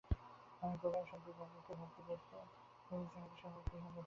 [0.61, 2.53] আমি গোড়ায় সন্দীপবাবুকে ভক্তি করতে আরম্ভ
[2.89, 3.99] করেছিলুম, কিন্তু সে ভক্তি গেল ভেসে।